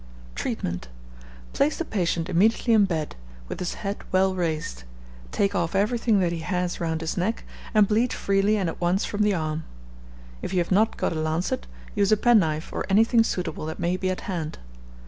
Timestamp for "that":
6.21-6.31, 13.67-13.77